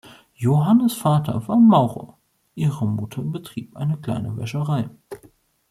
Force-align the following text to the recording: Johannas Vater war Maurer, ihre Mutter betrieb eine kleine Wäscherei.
Johannas 0.33 0.93
Vater 0.95 1.47
war 1.47 1.57
Maurer, 1.59 2.17
ihre 2.55 2.87
Mutter 2.87 3.21
betrieb 3.21 3.75
eine 3.77 3.97
kleine 4.01 4.35
Wäscherei. 4.35 4.89